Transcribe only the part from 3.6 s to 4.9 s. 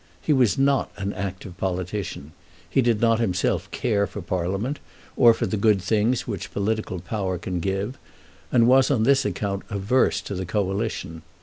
care for Parliament,